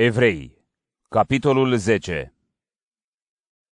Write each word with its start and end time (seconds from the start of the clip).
Evrei, 0.00 0.58
capitolul 1.08 1.76
10 1.76 2.34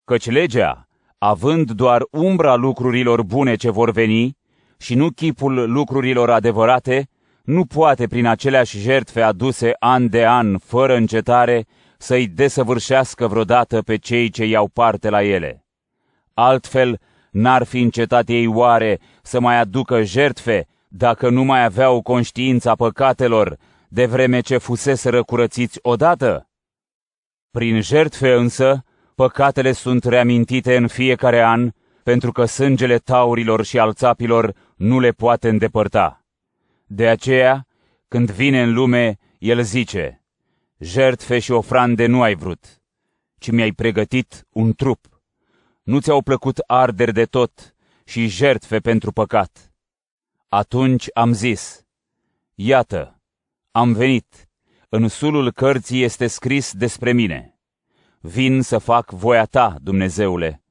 Căci 0.05 0.29
legea, 0.29 0.87
având 1.17 1.71
doar 1.71 2.05
umbra 2.11 2.55
lucrurilor 2.55 3.23
bune 3.23 3.55
ce 3.55 3.69
vor 3.69 3.91
veni 3.91 4.37
și 4.77 4.95
nu 4.95 5.09
chipul 5.09 5.71
lucrurilor 5.71 6.29
adevărate, 6.29 7.09
nu 7.43 7.65
poate 7.65 8.07
prin 8.07 8.25
aceleași 8.25 8.79
jertfe 8.79 9.21
aduse 9.21 9.73
an 9.79 10.09
de 10.09 10.25
an, 10.25 10.57
fără 10.57 10.95
încetare, 10.95 11.65
să-i 11.97 12.27
desăvârșească 12.27 13.27
vreodată 13.27 13.81
pe 13.81 13.95
cei 13.95 14.29
ce 14.29 14.45
iau 14.45 14.67
parte 14.67 15.09
la 15.09 15.23
ele. 15.23 15.65
Altfel, 16.33 16.99
n-ar 17.31 17.63
fi 17.63 17.79
încetat 17.79 18.29
ei 18.29 18.47
oare 18.47 18.99
să 19.21 19.39
mai 19.39 19.59
aducă 19.59 20.03
jertfe 20.03 20.67
dacă 20.87 21.29
nu 21.29 21.43
mai 21.43 21.63
aveau 21.63 22.01
conștiința 22.01 22.75
păcatelor, 22.75 23.57
de 23.95 24.05
vreme 24.05 24.39
ce 24.39 24.57
fuseseră 24.57 25.23
curățiți 25.23 25.79
odată? 25.81 26.49
Prin 27.51 27.81
jertfe 27.81 28.33
însă, 28.33 28.83
păcatele 29.15 29.71
sunt 29.71 30.03
reamintite 30.03 30.75
în 30.75 30.87
fiecare 30.87 31.41
an, 31.41 31.71
pentru 32.03 32.31
că 32.31 32.45
sângele 32.45 32.97
taurilor 32.97 33.65
și 33.65 33.79
al 33.79 33.93
țapilor 33.93 34.55
nu 34.75 34.99
le 34.99 35.11
poate 35.11 35.49
îndepărta. 35.49 36.25
De 36.85 37.07
aceea, 37.07 37.67
când 38.07 38.31
vine 38.31 38.61
în 38.61 38.73
lume, 38.73 39.17
el 39.39 39.61
zice, 39.61 40.23
jertfe 40.79 41.39
și 41.39 41.51
ofrande 41.51 42.05
nu 42.05 42.21
ai 42.21 42.35
vrut, 42.35 42.81
ci 43.37 43.51
mi-ai 43.51 43.71
pregătit 43.71 44.47
un 44.49 44.73
trup. 44.73 45.21
Nu 45.83 45.99
ți-au 45.99 46.21
plăcut 46.21 46.57
arderi 46.57 47.13
de 47.13 47.25
tot 47.25 47.75
și 48.05 48.27
jertfe 48.27 48.79
pentru 48.79 49.11
păcat. 49.11 49.73
Atunci 50.47 51.07
am 51.13 51.33
zis, 51.33 51.85
iată, 52.55 53.14
am 53.75 53.93
venit, 53.93 54.49
în 54.89 55.07
sulul 55.07 55.51
cărții 55.51 56.03
este 56.03 56.27
scris 56.27 56.73
despre 56.73 57.11
mine. 57.11 57.59
Vin 58.19 58.61
să 58.61 58.77
fac 58.77 59.11
voia 59.11 59.45
ta, 59.45 59.75
Dumnezeule. 59.81 60.63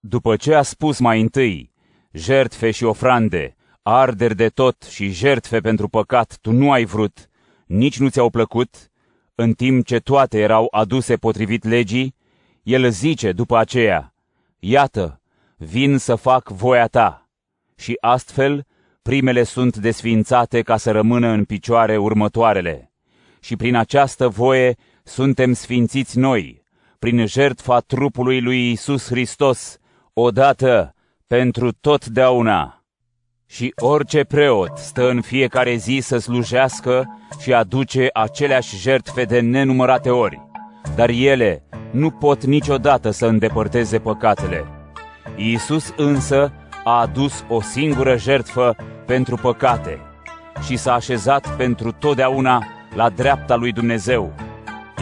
După 0.00 0.36
ce 0.36 0.54
a 0.54 0.62
spus 0.62 0.98
mai 0.98 1.20
întâi, 1.20 1.72
jertfe 2.12 2.70
și 2.70 2.84
ofrande, 2.84 3.56
arderi 3.82 4.34
de 4.34 4.48
tot 4.48 4.82
și 4.82 5.08
jertfe 5.10 5.60
pentru 5.60 5.88
păcat 5.88 6.38
tu 6.40 6.50
nu 6.50 6.72
ai 6.72 6.84
vrut, 6.84 7.28
nici 7.66 7.98
nu 7.98 8.08
ți-au 8.08 8.30
plăcut, 8.30 8.90
în 9.34 9.52
timp 9.52 9.86
ce 9.86 9.98
toate 9.98 10.38
erau 10.38 10.68
aduse 10.70 11.16
potrivit 11.16 11.64
legii, 11.64 12.14
el 12.62 12.90
zice 12.90 13.32
după 13.32 13.56
aceea, 13.56 14.14
Iată, 14.58 15.20
vin 15.56 15.98
să 15.98 16.14
fac 16.14 16.48
voia 16.48 16.86
ta. 16.86 17.30
Și 17.76 17.96
astfel, 18.00 18.66
primele 19.02 19.42
sunt 19.42 19.76
desfințate 19.76 20.62
ca 20.62 20.76
să 20.76 20.90
rămână 20.90 21.28
în 21.28 21.44
picioare 21.44 21.96
următoarele. 21.96 22.92
Și 23.40 23.56
prin 23.56 23.76
această 23.76 24.28
voie 24.28 24.76
suntem 25.02 25.52
sfințiți 25.52 26.18
noi, 26.18 26.62
prin 26.98 27.26
jertfa 27.26 27.78
trupului 27.78 28.40
lui 28.40 28.70
Isus 28.70 29.06
Hristos, 29.06 29.78
odată 30.12 30.94
pentru 31.26 31.72
totdeauna. 31.72 32.84
Și 33.46 33.72
orice 33.76 34.24
preot 34.24 34.76
stă 34.76 35.08
în 35.10 35.20
fiecare 35.20 35.74
zi 35.74 35.98
să 36.02 36.18
slujească 36.18 37.18
și 37.40 37.52
aduce 37.52 38.08
aceleași 38.12 38.76
jertfe 38.76 39.24
de 39.24 39.40
nenumărate 39.40 40.10
ori, 40.10 40.40
dar 40.94 41.08
ele 41.08 41.64
nu 41.90 42.10
pot 42.10 42.44
niciodată 42.44 43.10
să 43.10 43.26
îndepărteze 43.26 43.98
păcatele. 43.98 44.64
Iisus 45.36 45.92
însă 45.96 46.52
a 46.84 47.00
adus 47.00 47.44
o 47.48 47.60
singură 47.60 48.16
jertfă 48.16 48.76
pentru 49.06 49.36
păcate 49.36 50.00
și 50.64 50.76
s-a 50.76 50.94
așezat 50.94 51.56
pentru 51.56 51.92
totdeauna 51.92 52.64
la 52.94 53.08
dreapta 53.08 53.54
lui 53.54 53.72
Dumnezeu, 53.72 54.32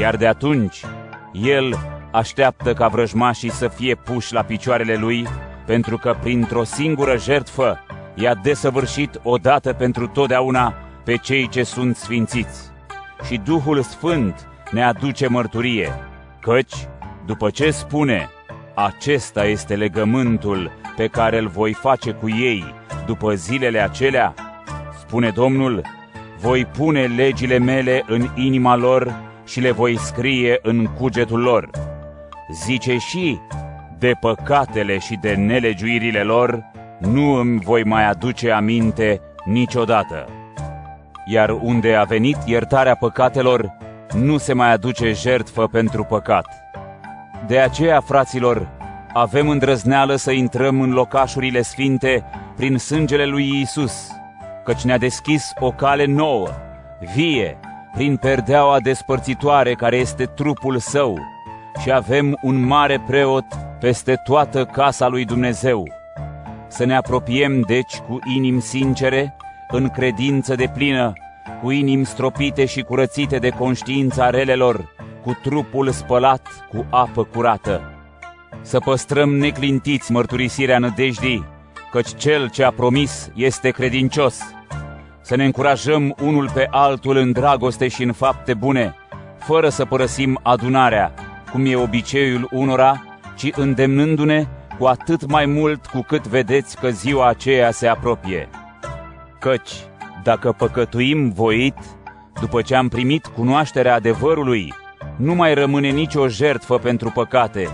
iar 0.01 0.17
de 0.17 0.27
atunci 0.27 0.85
El 1.33 1.75
așteaptă 2.13 2.73
ca 2.73 2.89
vrăjmașii 2.89 3.51
să 3.51 3.69
fie 3.69 3.95
puși 3.95 4.33
la 4.33 4.43
picioarele 4.43 4.95
Lui, 4.95 5.27
pentru 5.67 5.99
că 5.99 6.17
printr-o 6.21 6.65
singură 6.65 7.17
jertfă 7.17 7.79
i-a 8.15 8.35
desăvârșit 8.35 9.21
odată 9.23 9.73
pentru 9.73 10.07
totdeauna 10.07 10.75
pe 11.05 11.17
cei 11.17 11.49
ce 11.49 11.63
sunt 11.63 11.97
sfințiți. 11.97 12.71
Și 13.27 13.37
Duhul 13.37 13.83
Sfânt 13.83 14.49
ne 14.71 14.85
aduce 14.85 15.29
mărturie, 15.29 15.93
căci, 16.41 16.75
după 17.27 17.51
ce 17.51 17.71
spune, 17.71 18.29
acesta 18.75 19.45
este 19.45 19.77
legământul 19.77 20.71
pe 20.97 21.07
care 21.07 21.39
îl 21.39 21.49
voi 21.49 21.73
face 21.73 22.11
cu 22.11 22.29
ei 22.29 22.75
după 23.07 23.35
zilele 23.35 23.81
acelea, 23.81 24.35
spune 24.99 25.31
Domnul, 25.31 25.83
voi 26.41 26.65
pune 26.65 27.05
legile 27.05 27.59
mele 27.59 28.05
în 28.07 28.27
inima 28.35 28.77
lor 28.77 29.15
și 29.47 29.61
le 29.61 29.71
voi 29.71 29.99
scrie 29.99 30.59
în 30.63 30.85
cugetul 30.85 31.41
lor. 31.41 31.71
Zice 32.53 32.97
și, 32.99 33.39
de 33.99 34.13
păcatele 34.21 34.99
și 34.99 35.19
de 35.21 35.35
nelegiuirile 35.35 36.23
lor, 36.23 36.65
nu 36.99 37.33
îmi 37.33 37.61
voi 37.61 37.85
mai 37.85 38.09
aduce 38.09 38.51
aminte 38.51 39.21
niciodată. 39.45 40.29
Iar 41.27 41.51
unde 41.51 41.95
a 41.95 42.03
venit 42.03 42.37
iertarea 42.45 42.95
păcatelor, 42.95 43.77
nu 44.13 44.39
se 44.39 44.53
mai 44.53 44.73
aduce 44.73 45.13
jertfă 45.13 45.67
pentru 45.67 46.05
păcat. 46.05 46.47
De 47.47 47.59
aceea, 47.59 48.01
fraților, 48.01 48.69
avem 49.13 49.49
îndrăzneală 49.49 50.17
să 50.17 50.31
intrăm 50.31 50.81
în 50.81 50.91
locașurile 50.91 51.63
sfinte 51.63 52.25
prin 52.57 52.79
sângele 52.79 53.27
lui 53.27 53.61
Isus, 53.61 54.11
căci 54.65 54.83
ne-a 54.83 54.99
deschis 54.99 55.53
o 55.59 55.71
cale 55.71 56.05
nouă, 56.05 56.49
vie, 57.15 57.59
prin 57.95 58.17
perdeaua 58.17 58.81
despărțitoare 58.81 59.75
care 59.75 59.97
este 59.97 60.25
trupul 60.25 60.79
său, 60.79 61.19
și 61.83 61.93
avem 61.93 62.39
un 62.43 62.65
mare 62.65 63.03
preot 63.07 63.47
peste 63.81 64.21
toată 64.25 64.65
casa 64.65 65.09
lui 65.09 65.25
Dumnezeu 65.25 65.99
să 66.71 66.85
ne 66.85 66.97
apropiem, 66.97 67.61
deci, 67.61 67.97
cu 67.97 68.19
inimi 68.35 68.61
sincere, 68.61 69.37
în 69.71 69.89
credință 69.89 70.55
de 70.55 70.71
plină, 70.75 71.13
cu 71.63 71.71
inimi 71.71 72.07
stropite 72.07 72.65
și 72.65 72.83
curățite 72.83 73.39
de 73.39 73.49
conștiința 73.49 74.31
relelor, 74.31 74.95
cu 75.23 75.39
trupul 75.43 75.91
spălat 75.91 76.67
cu 76.71 76.87
apă 76.91 77.25
curată. 77.25 78.00
Să 78.63 78.79
păstrăm 78.79 79.37
neclintiți 79.37 80.13
mărturisirea 80.13 80.79
nădejdii, 80.79 81.45
căci 81.91 82.15
cel 82.15 82.51
ce 82.51 82.65
a 82.65 82.71
promis 82.71 83.31
este 83.35 83.71
credincios. 83.71 84.41
Să 85.21 85.37
ne 85.37 85.45
încurajăm 85.45 86.15
unul 86.23 86.51
pe 86.55 86.67
altul 86.71 87.17
în 87.17 87.33
dragoste 87.33 87.89
și 87.89 88.03
în 88.03 88.13
fapte 88.13 88.55
bune, 88.55 88.95
fără 89.39 89.69
să 89.69 89.85
părăsim 89.85 90.39
adunarea, 90.43 91.15
cum 91.53 91.67
e 91.67 91.77
obiceiul 91.77 92.49
unora, 92.53 93.05
ci 93.37 93.51
îndemnându-ne 93.55 94.47
cu 94.79 94.87
atât 94.87 95.27
mai 95.27 95.47
mult 95.47 95.87
cu 95.87 96.01
cât 96.01 96.27
vedeți 96.27 96.77
că 96.77 96.89
ziua 96.89 97.29
aceea 97.29 97.71
se 97.71 97.87
apropie. 97.87 98.49
Căci, 99.39 99.71
dacă 100.23 100.53
păcătuim 100.53 101.31
voit, 101.31 101.77
după 102.41 102.63
ce 102.63 102.75
am 102.75 102.89
primit 102.89 103.27
cunoașterea 103.27 103.95
adevărului, 103.95 104.75
nu 105.17 105.35
mai 105.35 105.55
rămâne 105.55 105.89
nicio 105.89 106.29
jertfă 106.29 106.79
pentru 106.79 107.11
păcate, 107.15 107.69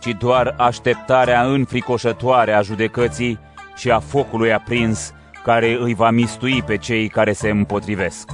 ci 0.00 0.16
doar 0.18 0.54
așteptarea 0.58 1.42
înfricoșătoare 1.42 2.52
a 2.52 2.60
judecății 2.60 3.38
și 3.76 3.90
a 3.90 3.98
focului 3.98 4.52
aprins, 4.52 5.12
care 5.44 5.78
îi 5.80 5.94
va 5.94 6.10
mistui 6.10 6.62
pe 6.62 6.76
cei 6.76 7.08
care 7.08 7.32
se 7.32 7.48
împotrivesc. 7.48 8.30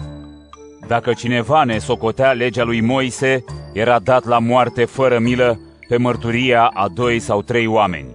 Dacă 0.87 1.13
cineva 1.13 1.65
ne 1.65 1.79
socotea 1.79 2.33
legea 2.33 2.63
lui 2.63 2.81
Moise, 2.81 3.45
era 3.73 3.99
dat 3.99 4.25
la 4.25 4.39
moarte 4.39 4.85
fără 4.85 5.19
milă 5.19 5.61
pe 5.89 5.97
mărturia 5.97 6.71
a 6.75 6.89
doi 6.89 7.19
sau 7.19 7.43
trei 7.43 7.67
oameni. 7.67 8.15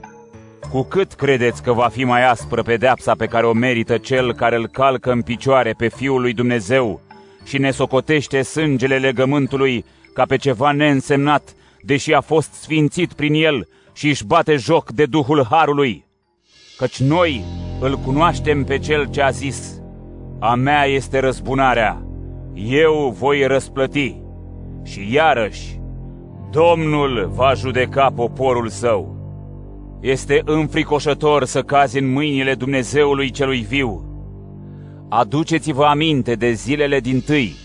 Cu 0.72 0.83
cât 0.83 1.13
credeți 1.13 1.63
că 1.63 1.72
va 1.73 1.88
fi 1.88 2.03
mai 2.03 2.29
aspră 2.29 2.62
pedeapsa 2.62 3.16
pe 3.16 3.25
care 3.25 3.45
o 3.45 3.53
merită 3.53 3.97
cel 3.97 4.33
care 4.33 4.56
îl 4.56 4.68
calcă 4.68 5.12
în 5.12 5.22
picioare 5.22 5.73
pe 5.78 5.88
Fiul 5.88 6.22
lui 6.22 6.33
Dumnezeu 6.33 7.01
și 7.44 7.57
ne 7.57 7.72
socotește 7.72 8.41
sângele 8.41 8.97
legământului 8.97 9.85
ca 10.13 10.25
pe 10.25 10.35
ceva 10.35 10.71
neînsemnat, 10.71 11.53
deși 11.81 12.13
a 12.13 12.22
fost 12.22 12.54
sfințit 12.54 13.13
prin 13.13 13.33
el 13.33 13.68
și 13.94 14.07
își 14.07 14.25
bate 14.25 14.56
joc 14.56 14.92
de 14.92 15.06
Duhul 15.06 15.45
Harului? 15.50 16.06
Căci 16.78 17.00
noi 17.00 17.44
îl 17.80 17.98
cunoaștem 17.98 18.63
pe 18.63 18.78
cel 18.78 19.10
ce 19.10 19.22
a 19.22 19.30
zis, 19.30 19.81
a 20.39 20.56
mea 20.56 20.86
este 20.86 21.19
răzbunarea, 21.19 22.06
eu 22.54 23.16
voi 23.19 23.48
răsplăti. 23.48 24.16
Și 24.83 25.13
iarăși, 25.13 25.80
Domnul 26.51 27.31
va 27.33 27.54
judeca 27.54 28.12
poporul 28.16 28.68
său. 28.68 29.16
Este 30.01 30.42
înfricoșător 30.45 31.45
să 31.45 31.62
cazi 31.62 32.00
în 32.00 32.12
mâinile 32.12 32.54
Dumnezeului 32.54 33.30
celui 33.30 33.60
viu. 33.60 34.06
Aduceți-vă 35.10 35.84
aminte 35.84 36.34
de 36.34 36.51
zilele 36.51 37.00
din 37.00 37.22
tâi, 37.22 37.56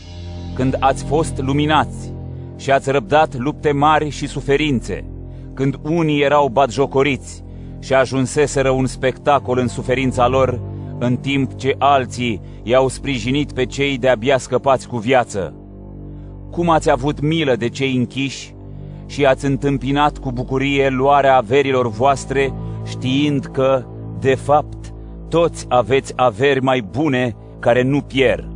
când 0.55 0.77
ați 0.81 1.05
fost 1.05 1.39
luminați 1.39 2.12
și 2.56 2.70
ați 2.70 2.91
răbdat 2.91 3.37
lupte 3.37 3.73
mari 3.73 4.08
și 4.08 4.26
suferințe, 4.26 5.05
când 5.55 5.79
unii 5.82 6.23
erau 6.23 6.49
batjocoriți 6.49 7.44
și 7.79 7.94
ajunseseră 7.94 8.70
un 8.70 8.87
spectacol 8.87 9.58
în 9.58 9.69
suferința 9.69 10.29
lor, 10.29 10.61
în 10.99 11.17
timp 11.17 11.55
ce 11.55 11.75
alții 11.79 12.41
i-au 12.62 12.88
sprijinit 12.88 13.53
pe 13.53 13.67
cei 13.67 13.99
de-abia 13.99 14.38
scăpați 14.38 14.88
cu 14.88 14.97
viață. 14.97 15.55
cum 16.50 16.70
ați 16.70 16.91
avut 16.91 17.20
milă 17.20 17.56
de 17.56 17.69
cei 17.69 17.97
închiși 17.97 18.55
și 19.06 19.26
ați 19.26 19.44
întâmpinat 19.44 20.19
cu 20.19 20.32
bucurie 20.32 20.88
luarea 20.88 21.37
averilor 21.37 21.88
voastre, 21.88 22.52
știind 22.87 23.44
că, 23.44 23.85
de 24.20 24.35
fapt, 24.35 24.93
toți 25.29 25.67
aveți 25.69 26.12
averi 26.17 26.62
mai 26.62 26.81
bune 26.91 27.37
care 27.59 27.82
nu 27.82 28.00
pierd. 28.00 28.49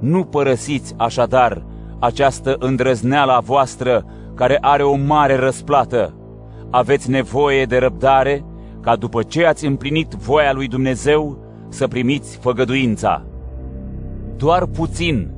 Nu 0.00 0.24
părăsiți 0.24 0.94
așadar 0.96 1.64
această 1.98 2.56
îndrăzneală 2.58 3.32
a 3.32 3.40
voastră 3.40 4.04
care 4.34 4.58
are 4.60 4.82
o 4.82 4.96
mare 4.96 5.36
răsplată. 5.36 6.14
Aveți 6.70 7.10
nevoie 7.10 7.64
de 7.64 7.78
răbdare 7.78 8.44
ca 8.80 8.96
după 8.96 9.22
ce 9.22 9.46
ați 9.46 9.66
împlinit 9.66 10.12
voia 10.12 10.52
lui 10.52 10.68
Dumnezeu 10.68 11.38
să 11.68 11.88
primiți 11.88 12.36
făgăduința. 12.36 13.22
Doar 14.36 14.66
puțin, 14.66 15.30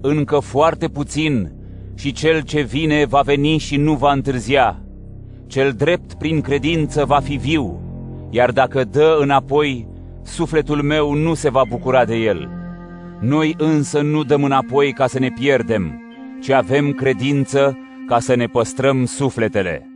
încă 0.00 0.38
foarte 0.38 0.88
puțin, 0.88 1.52
și 1.94 2.12
cel 2.12 2.40
ce 2.40 2.60
vine 2.60 3.04
va 3.04 3.20
veni 3.20 3.58
și 3.58 3.76
nu 3.76 3.94
va 3.94 4.12
întârzia. 4.12 4.82
Cel 5.46 5.72
drept 5.72 6.14
prin 6.14 6.40
credință 6.40 7.04
va 7.04 7.18
fi 7.18 7.36
viu, 7.36 7.80
iar 8.30 8.50
dacă 8.50 8.84
dă 8.84 9.18
înapoi, 9.20 9.88
sufletul 10.22 10.82
meu 10.82 11.12
nu 11.12 11.34
se 11.34 11.50
va 11.50 11.62
bucura 11.68 12.04
de 12.04 12.14
el. 12.14 12.59
Noi 13.20 13.54
însă 13.58 14.00
nu 14.00 14.22
dăm 14.24 14.44
înapoi 14.44 14.92
ca 14.92 15.06
să 15.06 15.18
ne 15.18 15.30
pierdem, 15.30 16.02
ci 16.40 16.50
avem 16.50 16.92
credință 16.92 17.78
ca 18.06 18.18
să 18.18 18.34
ne 18.34 18.46
păstrăm 18.46 19.04
sufletele. 19.04 19.89